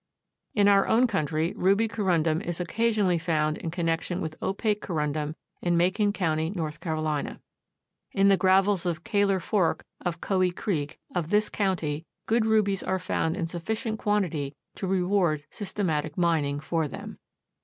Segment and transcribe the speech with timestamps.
[0.55, 5.77] In our own country ruby Corundum is occasionally found in connection with opaque Corundum in
[5.77, 7.39] Macon County, North Carolina.
[8.11, 12.97] In the gravels of Caler Fork of Cowee Creek of this county good rubies are
[12.97, 17.19] found in sufficient quantity to reward systematic mining for them.